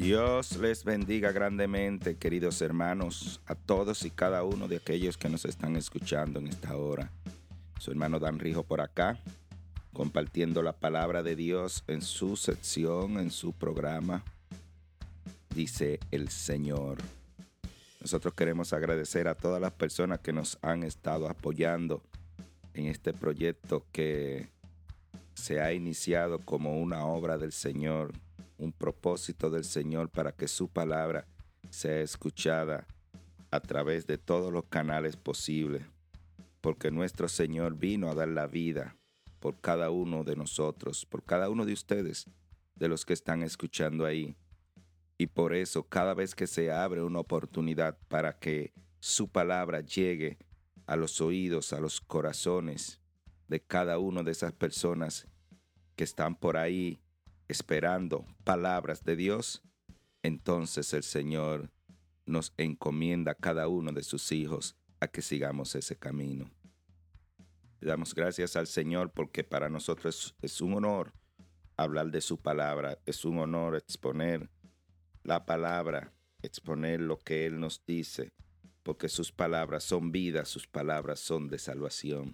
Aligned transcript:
Dios 0.00 0.56
les 0.56 0.82
bendiga 0.82 1.30
grandemente, 1.30 2.16
queridos 2.16 2.62
hermanos, 2.62 3.42
a 3.44 3.54
todos 3.54 4.06
y 4.06 4.10
cada 4.10 4.44
uno 4.44 4.66
de 4.66 4.76
aquellos 4.76 5.18
que 5.18 5.28
nos 5.28 5.44
están 5.44 5.76
escuchando 5.76 6.38
en 6.38 6.46
esta 6.46 6.74
hora. 6.74 7.12
Su 7.78 7.90
hermano 7.90 8.18
Dan 8.18 8.38
Rijo 8.38 8.62
por 8.62 8.80
acá, 8.80 9.20
compartiendo 9.92 10.62
la 10.62 10.72
palabra 10.72 11.22
de 11.22 11.36
Dios 11.36 11.84
en 11.86 12.00
su 12.00 12.36
sección, 12.36 13.18
en 13.18 13.30
su 13.30 13.52
programa, 13.52 14.24
dice 15.54 16.00
el 16.10 16.30
Señor. 16.30 16.96
Nosotros 18.00 18.32
queremos 18.32 18.72
agradecer 18.72 19.28
a 19.28 19.34
todas 19.34 19.60
las 19.60 19.72
personas 19.72 20.20
que 20.20 20.32
nos 20.32 20.56
han 20.62 20.82
estado 20.82 21.28
apoyando 21.28 22.02
en 22.72 22.86
este 22.86 23.12
proyecto 23.12 23.84
que 23.92 24.48
se 25.34 25.60
ha 25.60 25.74
iniciado 25.74 26.38
como 26.38 26.80
una 26.80 27.04
obra 27.04 27.36
del 27.36 27.52
Señor, 27.52 28.12
un 28.58 28.72
propósito 28.72 29.50
del 29.50 29.64
Señor 29.64 30.10
para 30.10 30.32
que 30.32 30.48
su 30.48 30.68
palabra 30.68 31.26
sea 31.70 32.00
escuchada 32.00 32.86
a 33.50 33.60
través 33.60 34.06
de 34.06 34.18
todos 34.18 34.52
los 34.52 34.64
canales 34.66 35.16
posibles, 35.16 35.84
porque 36.60 36.90
nuestro 36.90 37.28
Señor 37.28 37.76
vino 37.76 38.08
a 38.10 38.14
dar 38.14 38.28
la 38.28 38.46
vida 38.46 38.96
por 39.40 39.60
cada 39.60 39.90
uno 39.90 40.24
de 40.24 40.36
nosotros, 40.36 41.06
por 41.06 41.24
cada 41.24 41.48
uno 41.48 41.64
de 41.64 41.72
ustedes, 41.72 42.26
de 42.76 42.88
los 42.88 43.04
que 43.04 43.12
están 43.12 43.42
escuchando 43.42 44.04
ahí. 44.04 44.36
Y 45.18 45.26
por 45.26 45.54
eso 45.54 45.82
cada 45.82 46.14
vez 46.14 46.34
que 46.34 46.46
se 46.46 46.70
abre 46.70 47.02
una 47.02 47.20
oportunidad 47.20 47.98
para 48.08 48.38
que 48.38 48.72
su 49.00 49.28
palabra 49.28 49.80
llegue 49.80 50.38
a 50.86 50.96
los 50.96 51.20
oídos, 51.20 51.72
a 51.72 51.80
los 51.80 52.00
corazones 52.00 53.00
de 53.48 53.60
cada 53.60 53.98
una 53.98 54.22
de 54.22 54.32
esas 54.32 54.52
personas 54.52 55.26
que 55.96 56.04
están 56.04 56.36
por 56.36 56.56
ahí 56.56 57.00
esperando 57.50 58.24
palabras 58.44 59.04
de 59.04 59.16
Dios, 59.16 59.62
entonces 60.22 60.92
el 60.94 61.02
Señor 61.02 61.70
nos 62.26 62.52
encomienda 62.56 63.32
a 63.32 63.34
cada 63.34 63.68
uno 63.68 63.92
de 63.92 64.02
sus 64.02 64.30
hijos 64.32 64.76
a 65.00 65.08
que 65.08 65.22
sigamos 65.22 65.74
ese 65.74 65.96
camino. 65.96 66.50
Le 67.80 67.88
damos 67.88 68.14
gracias 68.14 68.56
al 68.56 68.66
Señor 68.66 69.10
porque 69.10 69.42
para 69.42 69.68
nosotros 69.68 70.36
es 70.42 70.60
un 70.60 70.74
honor 70.74 71.12
hablar 71.76 72.10
de 72.10 72.20
su 72.20 72.38
palabra, 72.38 72.98
es 73.06 73.24
un 73.24 73.38
honor 73.38 73.74
exponer 73.76 74.50
la 75.22 75.46
palabra, 75.46 76.12
exponer 76.42 77.00
lo 77.00 77.18
que 77.18 77.46
Él 77.46 77.58
nos 77.58 77.84
dice, 77.86 78.32
porque 78.82 79.08
sus 79.08 79.32
palabras 79.32 79.84
son 79.84 80.12
vida, 80.12 80.44
sus 80.44 80.66
palabras 80.66 81.20
son 81.20 81.48
de 81.48 81.58
salvación. 81.58 82.32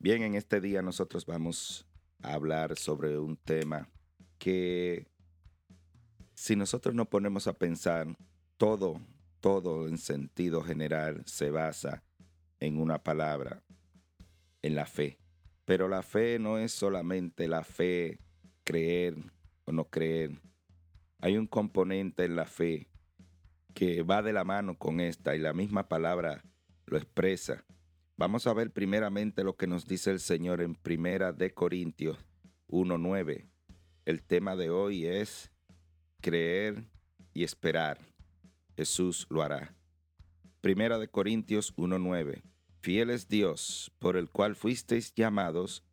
Bien, 0.00 0.22
en 0.22 0.34
este 0.34 0.60
día 0.60 0.82
nosotros 0.82 1.26
vamos 1.26 1.86
a 2.22 2.34
hablar 2.34 2.76
sobre 2.76 3.18
un 3.18 3.36
tema 3.36 3.88
que 4.48 5.06
si 6.34 6.56
nosotros 6.56 6.94
nos 6.94 7.08
ponemos 7.08 7.46
a 7.46 7.52
pensar, 7.52 8.06
todo, 8.56 9.00
todo 9.40 9.88
en 9.88 9.98
sentido 9.98 10.62
general 10.62 11.22
se 11.26 11.50
basa 11.50 12.02
en 12.60 12.80
una 12.80 13.02
palabra, 13.02 13.62
en 14.62 14.74
la 14.74 14.86
fe. 14.86 15.18
Pero 15.64 15.88
la 15.88 16.02
fe 16.02 16.38
no 16.38 16.58
es 16.58 16.72
solamente 16.72 17.48
la 17.48 17.62
fe, 17.62 18.18
creer 18.64 19.16
o 19.64 19.72
no 19.72 19.84
creer 19.84 20.40
hay 21.20 21.36
un 21.36 21.46
componente 21.46 22.24
en 22.24 22.36
la 22.36 22.46
fe 22.46 22.88
que 23.74 24.02
va 24.02 24.22
de 24.22 24.32
la 24.32 24.44
mano 24.44 24.78
con 24.78 25.00
esta 25.00 25.34
y 25.34 25.40
la 25.40 25.52
misma 25.52 25.88
palabra 25.88 26.44
lo 26.86 26.96
expresa. 26.96 27.64
Vamos 28.16 28.46
a 28.46 28.54
ver 28.54 28.72
primeramente 28.72 29.44
lo 29.44 29.56
que 29.56 29.66
nos 29.66 29.86
dice 29.86 30.10
el 30.10 30.20
Señor 30.20 30.60
en 30.60 30.74
Primera 30.74 31.32
de 31.32 31.52
Corintios 31.52 32.18
1.9. 32.68 33.48
El 34.08 34.22
tema 34.22 34.56
de 34.56 34.70
hoy 34.70 35.04
es 35.04 35.50
creer 36.22 36.88
y 37.34 37.44
esperar. 37.44 37.98
Jesús 38.74 39.26
lo 39.28 39.42
hará. 39.42 39.76
Primera 40.62 40.98
de 40.98 41.08
Corintios 41.08 41.76
1.9. 41.76 42.40
Fiel 42.80 43.10
es 43.10 43.28
Dios, 43.28 43.92
por 43.98 44.16
el 44.16 44.30
cual 44.30 44.56
fuisteis 44.56 45.12
llamados 45.14 45.84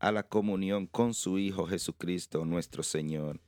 a 0.00 0.10
la 0.10 0.24
comunión 0.24 0.88
con 0.88 1.14
su 1.14 1.38
Hijo 1.38 1.64
Jesucristo 1.64 2.44
nuestro 2.44 2.82
Señor 2.82 3.40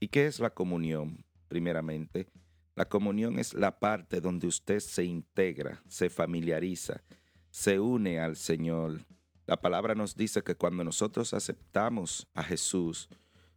¿Y 0.00 0.08
qué 0.08 0.26
es 0.26 0.40
la 0.40 0.50
comunión? 0.50 1.24
Primeramente, 1.46 2.26
la 2.74 2.88
comunión 2.88 3.38
es 3.38 3.54
la 3.54 3.78
parte 3.78 4.20
donde 4.20 4.48
usted 4.48 4.80
se 4.80 5.04
integra, 5.04 5.80
se 5.86 6.10
familiariza, 6.10 7.04
se 7.52 7.78
une 7.78 8.18
al 8.18 8.34
Señor. 8.34 9.06
La 9.46 9.60
palabra 9.60 9.94
nos 9.94 10.16
dice 10.16 10.42
que 10.42 10.54
cuando 10.54 10.84
nosotros 10.84 11.34
aceptamos 11.34 12.26
a 12.34 12.42
Jesús, 12.42 13.08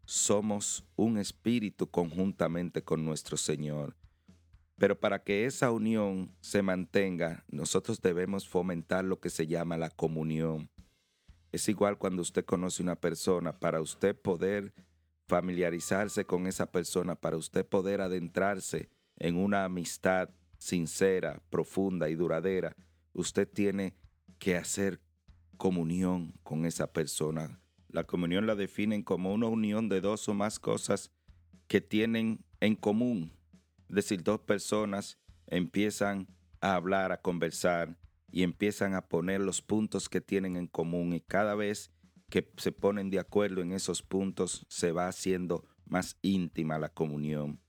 somos 0.05 0.85
un 0.95 1.17
espíritu 1.17 1.89
conjuntamente 1.89 2.83
con 2.83 3.05
nuestro 3.05 3.37
Señor. 3.37 3.95
Pero 4.77 4.99
para 4.99 5.23
que 5.23 5.45
esa 5.45 5.71
unión 5.71 6.35
se 6.39 6.61
mantenga, 6.61 7.43
nosotros 7.47 8.01
debemos 8.01 8.47
fomentar 8.47 9.03
lo 9.05 9.19
que 9.19 9.29
se 9.29 9.47
llama 9.47 9.77
la 9.77 9.89
comunión. 9.89 10.69
Es 11.51 11.67
igual 11.69 11.97
cuando 11.97 12.21
usted 12.21 12.45
conoce 12.45 12.83
una 12.83 12.95
persona, 12.95 13.57
para 13.59 13.81
usted 13.81 14.15
poder 14.15 14.73
familiarizarse 15.27 16.25
con 16.25 16.47
esa 16.47 16.71
persona 16.71 17.15
para 17.15 17.37
usted 17.37 17.65
poder 17.65 18.01
adentrarse 18.01 18.89
en 19.17 19.35
una 19.35 19.65
amistad 19.65 20.29
sincera, 20.57 21.41
profunda 21.49 22.09
y 22.09 22.15
duradera, 22.15 22.75
usted 23.13 23.47
tiene 23.47 23.93
que 24.39 24.55
hacer 24.55 25.01
comunión 25.57 26.33
con 26.43 26.65
esa 26.65 26.93
persona. 26.93 27.59
La 27.89 28.05
comunión 28.05 28.47
la 28.47 28.55
definen 28.55 29.03
como 29.03 29.33
una 29.33 29.47
unión 29.47 29.89
de 29.89 30.01
dos 30.01 30.27
o 30.29 30.33
más 30.33 30.59
cosas 30.59 31.11
que 31.67 31.81
tienen 31.81 32.45
en 32.59 32.75
común. 32.75 33.33
Es 33.89 33.95
decir, 33.95 34.23
dos 34.23 34.39
personas 34.41 35.17
empiezan 35.47 36.27
a 36.61 36.75
hablar, 36.75 37.11
a 37.11 37.21
conversar 37.21 37.97
y 38.31 38.43
empiezan 38.43 38.93
a 38.93 39.07
poner 39.07 39.41
los 39.41 39.61
puntos 39.61 40.09
que 40.09 40.21
tienen 40.21 40.57
en 40.57 40.67
común 40.67 41.13
y 41.13 41.21
cada 41.21 41.55
vez 41.55 41.91
que 42.29 42.51
se 42.57 42.71
ponen 42.71 43.09
de 43.09 43.19
acuerdo 43.19 43.61
en 43.61 43.71
esos 43.71 44.03
puntos, 44.03 44.65
se 44.69 44.91
va 44.91 45.07
haciendo 45.07 45.65
más 45.85 46.17
íntima 46.21 46.77
la 46.77 46.89
comunión. 46.89 47.61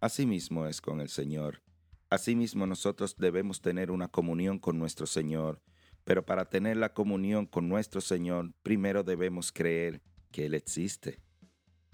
Asimismo 0.00 0.66
es 0.66 0.80
con 0.80 1.00
el 1.00 1.08
Señor. 1.08 1.62
Asimismo 2.08 2.66
nosotros 2.66 3.16
debemos 3.18 3.60
tener 3.60 3.90
una 3.90 4.08
comunión 4.08 4.58
con 4.58 4.78
nuestro 4.78 5.06
Señor, 5.06 5.60
pero 6.06 6.24
para 6.24 6.44
tener 6.44 6.76
la 6.76 6.94
comunión 6.94 7.46
con 7.46 7.68
nuestro 7.68 8.00
Señor, 8.00 8.52
primero 8.62 9.02
debemos 9.02 9.50
creer 9.50 10.00
que 10.30 10.46
Él 10.46 10.54
existe. 10.54 11.18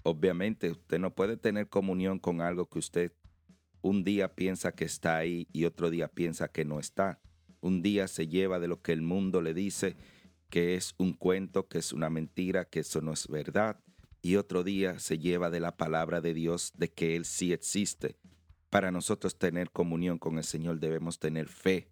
Obviamente 0.03 0.69
usted 0.69 0.99
no 0.99 1.15
puede 1.15 1.35
tener 1.35 1.67
comunión 1.67 2.19
con 2.19 2.39
algo 2.39 2.69
que 2.69 2.77
usted 2.77 3.11
un 3.81 4.03
día 4.03 4.35
piensa 4.35 4.71
que 4.71 4.85
está 4.85 5.17
ahí 5.17 5.47
y 5.51 5.65
otro 5.65 5.89
día 5.89 6.09
piensa 6.09 6.47
que 6.47 6.63
no 6.63 6.79
está. 6.79 7.21
Un 7.59 7.81
día 7.81 8.07
se 8.07 8.27
lleva 8.27 8.59
de 8.59 8.67
lo 8.67 8.83
que 8.83 8.91
el 8.91 9.01
mundo 9.01 9.41
le 9.41 9.55
dice 9.55 9.97
que 10.51 10.75
es 10.75 10.93
un 10.99 11.13
cuento, 11.13 11.67
que 11.67 11.79
es 11.79 11.91
una 11.91 12.11
mentira, 12.11 12.65
que 12.65 12.81
eso 12.81 13.01
no 13.01 13.13
es 13.13 13.27
verdad. 13.27 13.79
Y 14.21 14.35
otro 14.35 14.63
día 14.63 14.99
se 14.99 15.17
lleva 15.17 15.49
de 15.49 15.59
la 15.59 15.75
palabra 15.75 16.21
de 16.21 16.35
Dios 16.35 16.71
de 16.75 16.91
que 16.91 17.15
Él 17.15 17.25
sí 17.25 17.51
existe. 17.51 18.15
Para 18.69 18.91
nosotros 18.91 19.39
tener 19.39 19.71
comunión 19.71 20.19
con 20.19 20.37
el 20.37 20.43
Señor 20.43 20.79
debemos 20.79 21.17
tener 21.17 21.47
fe. 21.47 21.89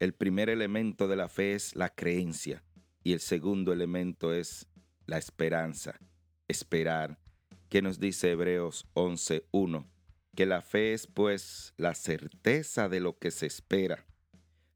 El 0.00 0.14
primer 0.14 0.50
elemento 0.50 1.06
de 1.06 1.14
la 1.14 1.28
fe 1.28 1.54
es 1.54 1.76
la 1.76 1.90
creencia 1.90 2.64
y 3.04 3.12
el 3.12 3.20
segundo 3.20 3.72
elemento 3.72 4.34
es 4.34 4.66
la 5.06 5.18
esperanza, 5.18 6.00
esperar. 6.48 7.20
¿Qué 7.68 7.82
nos 7.82 8.00
dice 8.00 8.32
Hebreos 8.32 8.88
11.1? 8.94 9.86
Que 10.34 10.46
la 10.46 10.62
fe 10.62 10.94
es 10.94 11.06
pues 11.06 11.74
la 11.76 11.94
certeza 11.94 12.88
de 12.88 13.00
lo 13.00 13.18
que 13.18 13.30
se 13.30 13.46
espera, 13.46 14.06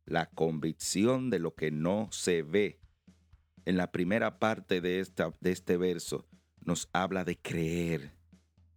la 0.04 0.26
convicción 0.30 1.30
de 1.30 1.38
lo 1.40 1.54
que 1.54 1.72
no 1.72 2.08
se 2.12 2.42
ve 2.42 2.84
en 3.64 3.76
la 3.78 3.90
primera 3.90 4.38
parte 4.38 4.80
de, 4.80 5.00
esta, 5.00 5.34
de 5.40 5.52
este 5.52 5.76
verso 5.76 6.28
nos 6.60 6.88
habla 6.92 7.24
de 7.24 7.38
creer. 7.38 8.12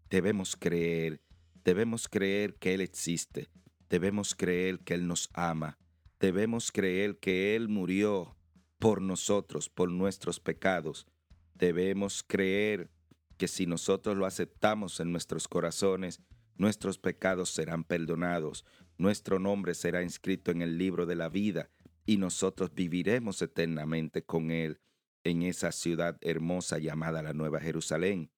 Debemos 0.10 0.56
creer, 0.56 1.22
debemos 1.66 2.08
creer 2.08 2.56
que 2.56 2.74
Él 2.74 2.82
existe, 2.82 3.50
debemos 3.90 4.34
creer 4.34 4.80
que 4.80 4.94
Él 4.94 5.08
nos 5.08 5.30
ama, 5.34 5.78
debemos 6.20 6.72
creer 6.72 7.18
que 7.20 7.56
Él 7.56 7.70
murió 7.70 8.36
por 8.80 9.02
nosotros, 9.02 9.70
por 9.70 9.92
nuestros 9.92 10.40
pecados. 10.40 11.08
Debemos 11.54 12.24
creer 12.24 12.90
que 13.38 13.48
si 13.48 13.66
nosotros 13.66 14.18
lo 14.18 14.26
aceptamos 14.26 15.00
en 15.00 15.12
nuestros 15.12 15.48
corazones, 15.48 16.22
nuestros 16.56 16.98
pecados 16.98 17.50
serán 17.52 17.84
perdonados, 17.84 18.66
nuestro 18.98 19.40
nombre 19.40 19.76
será 19.76 20.02
inscrito 20.02 20.52
en 20.52 20.62
el 20.62 20.78
libro 20.78 21.06
de 21.06 21.16
la 21.16 21.30
vida 21.30 21.70
y 22.06 22.18
nosotros 22.18 22.74
viviremos 22.74 23.42
eternamente 23.42 24.24
con 24.24 24.50
Él 24.50 24.80
en 25.24 25.44
esa 25.44 25.72
ciudad 25.72 26.18
hermosa 26.22 26.80
llamada 26.80 27.22
la 27.22 27.34
Nueva 27.34 27.60
Jerusalén. 27.60 28.32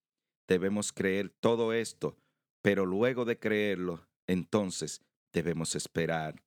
Debemos 0.47 0.91
creer 0.91 1.29
todo 1.39 1.71
esto, 1.71 2.17
pero 2.61 2.85
luego 2.85 3.25
de 3.25 3.37
creerlo, 3.37 4.07
entonces 4.27 5.01
debemos 5.31 5.75
esperar. 5.75 6.41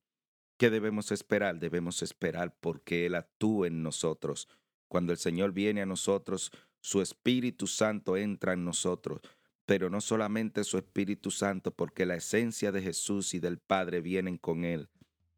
¿Qué 0.63 0.69
debemos 0.69 1.11
esperar? 1.11 1.59
Debemos 1.59 2.01
esperar 2.03 2.55
porque 2.57 3.05
Él 3.05 3.15
actúe 3.15 3.65
en 3.65 3.83
nosotros. 3.83 4.47
Cuando 4.87 5.11
el 5.11 5.17
Señor 5.17 5.51
viene 5.51 5.81
a 5.81 5.85
nosotros, 5.85 6.53
su 6.79 7.01
Espíritu 7.01 7.67
Santo 7.67 8.15
entra 8.15 8.53
en 8.53 8.63
nosotros, 8.63 9.19
pero 9.65 9.89
no 9.89 9.99
solamente 9.99 10.63
su 10.63 10.77
Espíritu 10.77 11.31
Santo, 11.31 11.75
porque 11.75 12.05
la 12.05 12.15
esencia 12.15 12.71
de 12.71 12.81
Jesús 12.81 13.33
y 13.33 13.41
del 13.41 13.57
Padre 13.57 13.99
vienen 13.99 14.37
con 14.37 14.63
Él 14.63 14.87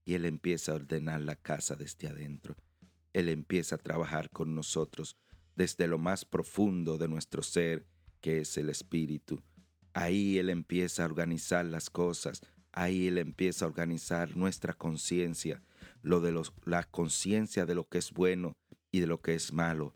y 0.04 0.14
Él 0.14 0.26
empieza 0.26 0.74
a 0.74 0.76
ordenar 0.76 1.22
la 1.22 1.36
casa 1.36 1.76
desde 1.76 2.08
adentro. 2.08 2.56
Él 3.12 3.28
empieza 3.30 3.78
a 3.78 3.80
trabajar 3.80 4.30
con 4.30 4.54
nosotros 4.54 5.18
desde 5.56 5.88
lo 5.88 5.98
más 5.98 6.24
profundo 6.24 7.00
de 7.00 7.08
nuestro 7.08 7.42
ser, 7.42 7.88
que 8.22 8.42
es 8.42 8.56
el 8.60 8.70
Espíritu. 8.70 9.42
Ahí 9.92 10.38
Él 10.38 10.52
empieza 10.52 11.02
a 11.02 11.08
organizar 11.08 11.66
las 11.66 11.90
cosas, 11.90 12.44
ahí 12.76 13.08
Él 13.08 13.18
empieza 13.18 13.66
a 13.66 13.68
organizar 13.70 14.36
nuestra 14.36 14.74
conciencia, 14.74 15.64
lo 16.02 16.22
de 16.22 16.32
los, 16.32 16.54
la 16.66 16.84
conciencia 16.84 17.66
de 17.66 17.74
lo 17.74 17.88
que 17.88 17.98
es 17.98 18.12
bueno 18.12 18.56
y 18.92 19.00
de 19.00 19.08
lo 19.08 19.22
que 19.22 19.34
es 19.34 19.52
malo. 19.52 19.94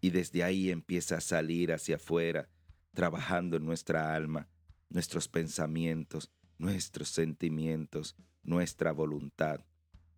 Y 0.00 0.10
desde 0.10 0.42
ahí 0.42 0.70
empieza 0.70 1.18
a 1.18 1.20
salir 1.20 1.72
hacia 1.72 1.96
afuera, 1.96 2.48
trabajando 2.94 3.56
en 3.56 3.64
nuestra 3.64 4.14
alma, 4.14 4.48
nuestros 4.88 5.28
pensamientos, 5.28 6.30
nuestros 6.58 7.08
sentimientos, 7.10 8.16
nuestra 8.42 8.92
voluntad, 8.92 9.60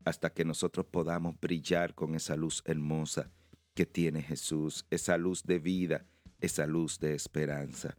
hasta 0.05 0.32
que 0.32 0.44
nosotros 0.44 0.87
podamos 0.87 1.38
brillar 1.41 1.94
con 1.94 2.14
esa 2.14 2.37
luz 2.37 2.62
hermosa 2.64 3.31
que 3.75 3.87
tiene 3.87 4.23
Jesús, 4.23 4.87
esa 4.91 5.19
luz 5.19 5.43
de 5.43 5.58
vida, 5.58 6.06
esa 6.41 6.67
luz 6.67 6.99
de 6.99 7.14
esperanza 7.14 7.97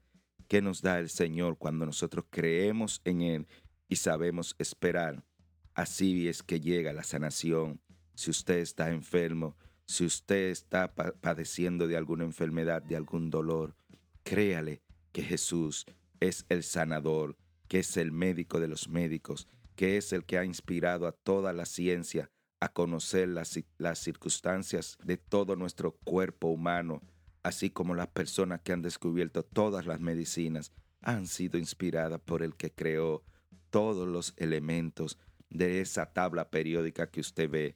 que 0.48 0.62
nos 0.62 0.82
da 0.82 1.00
el 1.00 1.10
Señor 1.10 1.58
cuando 1.58 1.86
nosotros 1.86 2.26
creemos 2.30 3.02
en 3.04 3.22
Él 3.22 3.48
y 3.90 3.98
sabemos 3.98 4.56
esperar. 4.60 5.24
Así 5.74 6.28
es 6.28 6.44
que 6.44 6.60
llega 6.60 6.94
la 6.94 7.04
sanación. 7.04 7.82
Si 8.16 8.32
usted 8.32 8.58
está 8.58 8.90
enfermo, 8.90 9.56
si 9.86 10.06
usted 10.06 10.50
está 10.50 10.94
padeciendo 10.94 11.88
de 11.88 11.98
alguna 11.98 12.26
enfermedad, 12.26 12.82
de 12.82 12.96
algún 12.96 13.30
dolor, 13.30 13.76
créale 14.24 14.82
que 15.12 15.24
Jesús 15.24 15.86
es 16.20 16.46
el 16.50 16.64
sanador, 16.64 17.38
que 17.68 17.80
es 17.80 17.96
el 17.98 18.12
médico 18.12 18.60
de 18.60 18.68
los 18.68 18.90
médicos, 18.90 19.48
que 19.76 19.98
es 19.98 20.12
el 20.14 20.26
que 20.26 20.38
ha 20.38 20.46
inspirado 20.46 21.08
a 21.08 21.12
toda 21.12 21.54
la 21.54 21.66
ciencia 21.66 22.32
a 22.60 22.70
conocer 22.70 23.30
las, 23.30 23.60
las 23.78 24.00
circunstancias 24.00 24.98
de 25.04 25.18
todo 25.18 25.56
nuestro 25.56 25.92
cuerpo 26.04 26.48
humano, 26.48 27.02
así 27.44 27.70
como 27.70 27.94
las 27.94 28.08
personas 28.08 28.62
que 28.62 28.74
han 28.74 28.82
descubierto 28.82 29.44
todas 29.44 29.86
las 29.86 30.00
medicinas, 30.00 30.72
han 31.02 31.28
sido 31.28 31.60
inspiradas 31.60 32.20
por 32.20 32.42
el 32.42 32.56
que 32.56 32.72
creó 32.72 33.24
todos 33.70 34.08
los 34.08 34.34
elementos 34.38 35.18
de 35.50 35.82
esa 35.82 36.14
tabla 36.14 36.50
periódica 36.50 37.10
que 37.10 37.22
usted 37.22 37.50
ve. 37.50 37.76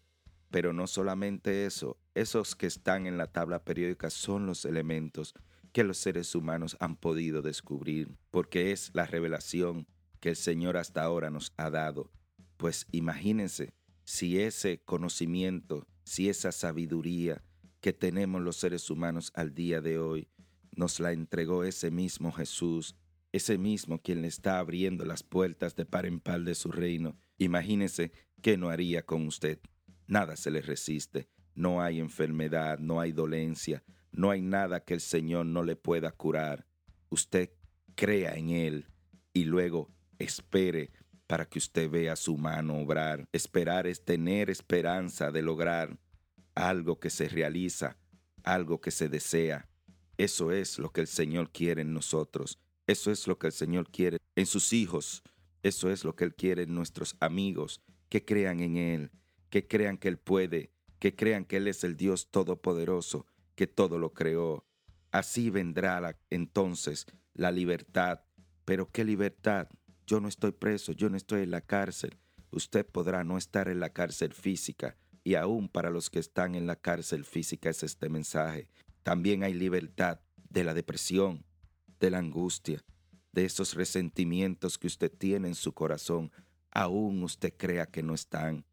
Pero 0.49 0.73
no 0.73 0.87
solamente 0.87 1.65
eso, 1.65 1.97
esos 2.13 2.55
que 2.55 2.67
están 2.67 3.07
en 3.07 3.17
la 3.17 3.31
tabla 3.31 3.63
periódica 3.63 4.09
son 4.09 4.45
los 4.45 4.65
elementos 4.65 5.33
que 5.71 5.83
los 5.83 5.97
seres 5.97 6.35
humanos 6.35 6.75
han 6.79 6.97
podido 6.97 7.41
descubrir, 7.41 8.09
porque 8.29 8.71
es 8.71 8.91
la 8.93 9.05
revelación 9.05 9.87
que 10.19 10.29
el 10.29 10.35
Señor 10.35 10.77
hasta 10.77 11.03
ahora 11.03 11.29
nos 11.29 11.53
ha 11.57 11.69
dado. 11.69 12.11
Pues 12.57 12.85
imagínense 12.91 13.73
si 14.03 14.39
ese 14.39 14.81
conocimiento, 14.83 15.87
si 16.03 16.29
esa 16.29 16.51
sabiduría 16.51 17.43
que 17.79 17.93
tenemos 17.93 18.41
los 18.41 18.57
seres 18.57 18.89
humanos 18.89 19.31
al 19.33 19.55
día 19.55 19.81
de 19.81 19.97
hoy, 19.97 20.27
nos 20.75 20.99
la 20.99 21.11
entregó 21.11 21.63
ese 21.63 21.91
mismo 21.91 22.31
Jesús, 22.31 22.95
ese 23.31 23.57
mismo 23.57 24.01
quien 24.01 24.21
le 24.21 24.27
está 24.27 24.59
abriendo 24.59 25.05
las 25.05 25.23
puertas 25.23 25.75
de 25.75 25.85
par 25.85 26.05
en 26.05 26.19
par 26.19 26.41
de 26.41 26.55
su 26.55 26.71
reino. 26.71 27.17
Imagínese 27.37 28.11
qué 28.41 28.57
no 28.57 28.69
haría 28.69 29.03
con 29.05 29.27
usted. 29.27 29.59
Nada 30.07 30.35
se 30.35 30.51
le 30.51 30.61
resiste, 30.61 31.29
no 31.55 31.81
hay 31.81 31.99
enfermedad, 31.99 32.79
no 32.79 32.99
hay 32.99 33.11
dolencia, 33.11 33.83
no 34.11 34.29
hay 34.29 34.41
nada 34.41 34.83
que 34.83 34.93
el 34.93 35.01
Señor 35.01 35.45
no 35.45 35.63
le 35.63 35.75
pueda 35.75 36.11
curar. 36.11 36.67
Usted 37.09 37.51
crea 37.95 38.33
en 38.35 38.49
Él 38.49 38.87
y 39.33 39.45
luego 39.45 39.89
espere 40.19 40.91
para 41.27 41.45
que 41.45 41.59
usted 41.59 41.89
vea 41.89 42.17
su 42.17 42.37
mano 42.37 42.77
obrar. 42.77 43.25
Esperar 43.31 43.87
es 43.87 44.03
tener 44.03 44.49
esperanza 44.49 45.31
de 45.31 45.41
lograr 45.41 45.97
algo 46.55 46.99
que 46.99 47.09
se 47.09 47.29
realiza, 47.29 47.97
algo 48.43 48.81
que 48.81 48.91
se 48.91 49.07
desea. 49.07 49.69
Eso 50.17 50.51
es 50.51 50.77
lo 50.77 50.91
que 50.91 51.01
el 51.01 51.07
Señor 51.07 51.51
quiere 51.51 51.83
en 51.83 51.93
nosotros. 51.93 52.59
Eso 52.91 53.09
es 53.09 53.25
lo 53.25 53.39
que 53.39 53.47
el 53.47 53.53
Señor 53.53 53.89
quiere 53.89 54.17
en 54.35 54.45
sus 54.45 54.73
hijos. 54.73 55.23
Eso 55.63 55.89
es 55.89 56.03
lo 56.03 56.13
que 56.13 56.25
Él 56.25 56.35
quiere 56.35 56.63
en 56.63 56.75
nuestros 56.75 57.15
amigos, 57.21 57.79
que 58.09 58.25
crean 58.25 58.59
en 58.59 58.75
Él, 58.75 59.11
que 59.49 59.65
crean 59.65 59.97
que 59.97 60.09
Él 60.09 60.17
puede, 60.17 60.73
que 60.99 61.15
crean 61.15 61.45
que 61.45 61.55
Él 61.55 61.69
es 61.69 61.85
el 61.85 61.95
Dios 61.95 62.29
Todopoderoso, 62.31 63.25
que 63.55 63.65
todo 63.65 63.97
lo 63.97 64.11
creó. 64.11 64.65
Así 65.09 65.49
vendrá 65.49 66.19
entonces 66.29 67.05
la 67.33 67.53
libertad. 67.53 68.25
Pero 68.65 68.91
¿qué 68.91 69.05
libertad? 69.05 69.69
Yo 70.05 70.19
no 70.19 70.27
estoy 70.27 70.51
preso, 70.51 70.91
yo 70.91 71.09
no 71.09 71.15
estoy 71.15 71.43
en 71.43 71.51
la 71.51 71.61
cárcel. 71.61 72.17
Usted 72.49 72.85
podrá 72.85 73.23
no 73.23 73.37
estar 73.37 73.69
en 73.69 73.79
la 73.79 73.93
cárcel 73.93 74.33
física 74.33 74.97
y 75.23 75.35
aún 75.35 75.69
para 75.69 75.91
los 75.91 76.09
que 76.09 76.19
están 76.19 76.55
en 76.55 76.67
la 76.67 76.75
cárcel 76.75 77.23
física 77.23 77.69
es 77.69 77.83
este 77.83 78.09
mensaje. 78.09 78.67
También 79.03 79.43
hay 79.43 79.53
libertad 79.53 80.19
de 80.49 80.65
la 80.65 80.73
depresión, 80.73 81.45
de 82.01 82.09
la 82.09 82.17
angustia, 82.17 82.83
de 83.31 83.45
esos 83.45 83.75
resentimientos 83.75 84.77
que 84.77 84.87
usted 84.87 85.09
tiene 85.09 85.47
en 85.47 85.55
su 85.55 85.73
corazón. 85.73 86.31
Aún 86.71 87.23
usted 87.23 87.53
crea 87.55 87.85
que 87.85 88.03
no 88.03 88.13
están. 88.13 88.65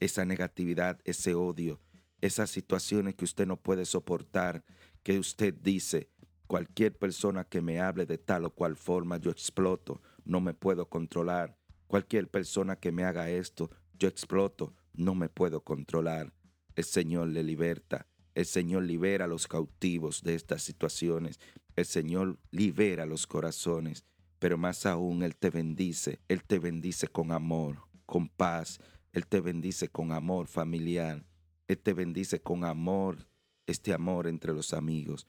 Esa 0.00 0.26
negatividad, 0.26 1.00
ese 1.04 1.34
odio, 1.34 1.80
esas 2.20 2.50
situaciones 2.50 3.14
que 3.14 3.24
usted 3.24 3.46
no 3.46 3.56
puede 3.56 3.86
soportar, 3.86 4.64
que 5.02 5.18
usted 5.18 5.54
dice, 5.54 6.10
cualquier 6.46 6.98
persona 6.98 7.44
que 7.44 7.62
me 7.62 7.80
hable 7.80 8.04
de 8.04 8.18
tal 8.18 8.44
o 8.44 8.50
cual 8.50 8.76
forma, 8.76 9.16
yo 9.16 9.30
exploto 9.30 10.02
no 10.24 10.40
me 10.40 10.52
puedo 10.54 10.88
controlar. 10.88 11.56
Cualquier 11.86 12.28
persona 12.28 12.76
que 12.76 12.92
me 12.92 13.04
haga 13.04 13.30
esto, 13.30 13.70
yo 13.98 14.08
exploto, 14.08 14.74
no 14.92 15.14
me 15.14 15.28
puedo 15.28 15.62
controlar. 15.62 16.32
El 16.74 16.84
Señor 16.84 17.28
le 17.28 17.42
liberta. 17.42 18.06
El 18.34 18.46
Señor 18.46 18.84
libera 18.84 19.26
a 19.26 19.28
los 19.28 19.46
cautivos 19.46 20.22
de 20.22 20.34
estas 20.34 20.62
situaciones. 20.62 21.38
El 21.76 21.84
Señor 21.84 22.38
libera 22.50 23.04
los 23.06 23.26
corazones. 23.26 24.04
Pero 24.38 24.58
más 24.58 24.86
aún, 24.86 25.22
Él 25.22 25.36
te 25.36 25.50
bendice. 25.50 26.20
Él 26.28 26.42
te 26.44 26.58
bendice 26.58 27.08
con 27.08 27.30
amor, 27.30 27.82
con 28.06 28.28
paz. 28.28 28.80
Él 29.12 29.26
te 29.26 29.40
bendice 29.40 29.88
con 29.88 30.12
amor 30.12 30.46
familiar. 30.46 31.24
Él 31.68 31.78
te 31.78 31.92
bendice 31.92 32.40
con 32.40 32.64
amor, 32.64 33.28
este 33.66 33.92
amor 33.92 34.26
entre 34.26 34.52
los 34.52 34.72
amigos. 34.72 35.26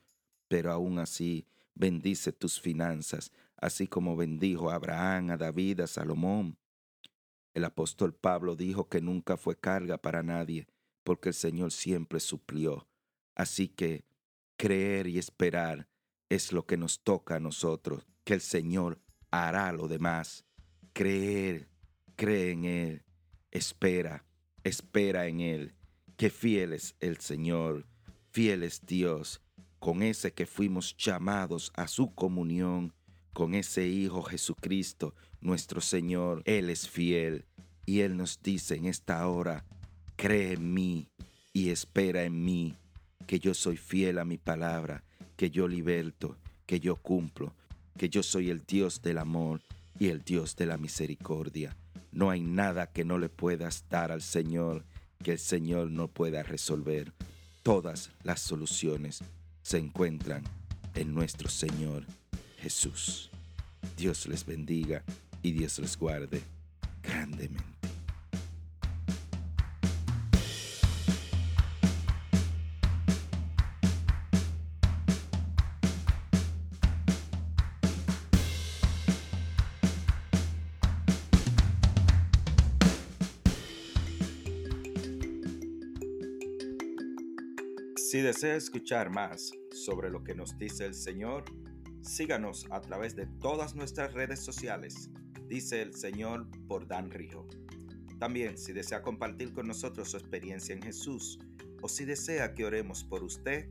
Pero 0.48 0.72
aún 0.72 0.98
así, 0.98 1.46
bendice 1.74 2.32
tus 2.32 2.60
finanzas, 2.60 3.32
así 3.56 3.86
como 3.86 4.16
bendijo 4.16 4.70
a 4.70 4.76
Abraham, 4.76 5.30
a 5.30 5.36
David, 5.36 5.80
a 5.80 5.86
Salomón. 5.86 6.58
El 7.52 7.64
apóstol 7.64 8.14
Pablo 8.14 8.56
dijo 8.56 8.88
que 8.88 9.00
nunca 9.00 9.36
fue 9.36 9.56
carga 9.56 9.98
para 9.98 10.22
nadie, 10.22 10.66
porque 11.02 11.30
el 11.30 11.34
Señor 11.34 11.70
siempre 11.72 12.20
suplió. 12.20 12.88
Así 13.34 13.68
que 13.68 14.04
creer 14.56 15.06
y 15.06 15.18
esperar 15.18 15.88
es 16.28 16.52
lo 16.52 16.66
que 16.66 16.76
nos 16.76 17.00
toca 17.00 17.36
a 17.36 17.40
nosotros, 17.40 18.06
que 18.24 18.34
el 18.34 18.40
Señor 18.40 19.00
hará 19.30 19.72
lo 19.72 19.88
demás. 19.88 20.44
Creer, 20.92 21.68
cree 22.16 22.52
en 22.52 22.64
Él, 22.64 23.04
espera, 23.50 24.24
espera 24.62 25.26
en 25.26 25.40
Él, 25.40 25.74
que 26.16 26.30
fiel 26.30 26.72
es 26.72 26.94
el 27.00 27.18
Señor, 27.18 27.86
fiel 28.30 28.62
es 28.62 28.84
Dios, 28.86 29.42
con 29.78 30.02
ese 30.02 30.32
que 30.32 30.46
fuimos 30.46 30.96
llamados 30.96 31.72
a 31.74 31.88
su 31.88 32.14
comunión, 32.14 32.94
con 33.32 33.54
ese 33.54 33.86
Hijo 33.88 34.22
Jesucristo, 34.22 35.14
nuestro 35.40 35.80
Señor. 35.80 36.42
Él 36.46 36.70
es 36.70 36.88
fiel 36.88 37.44
y 37.84 38.00
Él 38.00 38.16
nos 38.16 38.40
dice 38.42 38.76
en 38.76 38.86
esta 38.86 39.26
hora, 39.28 39.66
cree 40.16 40.52
en 40.52 40.72
mí 40.72 41.10
y 41.52 41.70
espera 41.70 42.24
en 42.24 42.44
mí, 42.44 42.76
que 43.26 43.38
yo 43.38 43.54
soy 43.54 43.76
fiel 43.76 44.18
a 44.18 44.24
mi 44.24 44.38
palabra, 44.38 45.02
que 45.36 45.50
yo 45.50 45.68
liberto, 45.68 46.36
que 46.66 46.80
yo 46.80 46.96
cumplo, 46.96 47.54
que 47.96 48.08
yo 48.08 48.22
soy 48.22 48.50
el 48.50 48.64
Dios 48.66 49.02
del 49.02 49.18
amor 49.18 49.60
y 49.98 50.08
el 50.08 50.22
Dios 50.22 50.56
de 50.56 50.66
la 50.66 50.76
misericordia. 50.76 51.76
No 52.12 52.30
hay 52.30 52.42
nada 52.42 52.86
que 52.86 53.04
no 53.04 53.18
le 53.18 53.28
puedas 53.28 53.84
dar 53.88 54.12
al 54.12 54.22
Señor 54.22 54.84
que 55.22 55.32
el 55.32 55.38
Señor 55.38 55.90
no 55.90 56.08
pueda 56.08 56.42
resolver. 56.42 57.12
Todas 57.62 58.10
las 58.22 58.40
soluciones 58.40 59.22
se 59.62 59.78
encuentran 59.78 60.44
en 60.94 61.14
nuestro 61.14 61.48
Señor 61.48 62.04
Jesús. 62.58 63.30
Dios 63.96 64.26
les 64.26 64.44
bendiga 64.44 65.02
y 65.42 65.52
Dios 65.52 65.78
les 65.78 65.96
guarde 65.96 66.42
grandemente. 67.02 67.73
Si 88.14 88.22
desea 88.22 88.54
escuchar 88.54 89.10
más 89.10 89.50
sobre 89.72 90.08
lo 90.08 90.22
que 90.22 90.36
nos 90.36 90.56
dice 90.56 90.86
el 90.86 90.94
Señor, 90.94 91.42
Síganos 92.00 92.64
a 92.70 92.80
través 92.80 93.16
de 93.16 93.26
todas 93.26 93.74
nuestras 93.74 94.14
redes 94.14 94.38
sociales, 94.38 95.10
dice 95.48 95.82
el 95.82 95.96
Señor 95.96 96.46
por 96.68 96.86
Dan 96.86 97.10
Rijo. 97.10 97.48
También, 98.20 98.56
si 98.56 98.72
desea 98.72 99.02
compartir 99.02 99.52
con 99.52 99.66
nosotros 99.66 100.12
su 100.12 100.16
experiencia 100.16 100.76
en 100.76 100.82
Jesús 100.82 101.40
o 101.82 101.88
si 101.88 102.04
desea 102.04 102.54
que 102.54 102.64
oremos 102.64 103.02
por 103.02 103.24
usted, 103.24 103.68